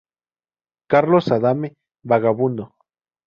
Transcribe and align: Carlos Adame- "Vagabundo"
Carlos 0.89 1.31
Adame- 1.31 1.75
"Vagabundo" 2.09 2.73